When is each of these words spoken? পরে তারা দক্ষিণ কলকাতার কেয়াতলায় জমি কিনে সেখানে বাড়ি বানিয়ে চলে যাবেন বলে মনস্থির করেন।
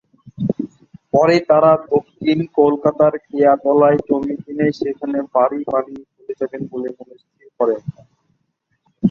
পরে 1.13 1.37
তারা 1.49 1.71
দক্ষিণ 1.87 2.39
কলকাতার 2.57 3.13
কেয়াতলায় 3.25 3.99
জমি 4.07 4.35
কিনে 4.43 4.67
সেখানে 4.79 5.19
বাড়ি 5.33 5.59
বানিয়ে 5.67 6.03
চলে 6.13 6.33
যাবেন 6.39 6.61
বলে 6.71 6.89
মনস্থির 6.97 7.49
করেন। 7.59 7.81